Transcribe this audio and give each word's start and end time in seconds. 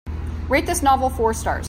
rate 0.49 0.65
this 0.65 0.81
novel 0.81 1.09
four 1.09 1.33
stars 1.33 1.59